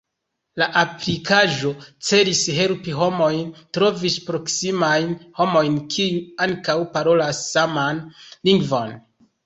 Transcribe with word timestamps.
La 0.59 0.67
aplikaĵo 0.79 1.73
celis 2.07 2.41
helpi 2.61 2.95
homojn 3.01 3.53
trovi 3.79 4.13
proksimajn 4.33 5.15
homojn 5.43 5.81
kiuj 5.95 6.21
ankaŭ 6.51 6.81
parolas 7.01 7.47
la 7.47 7.51
saman 7.53 8.07
lingvon. 8.51 9.03